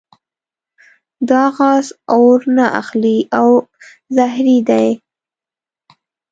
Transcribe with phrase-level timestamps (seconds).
[1.29, 3.49] دا غاز اور نه اخلي او
[4.15, 4.87] زهري دی.